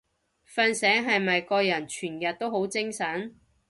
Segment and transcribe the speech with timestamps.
[0.55, 3.39] 瞓醒係咪個人全日都好精神？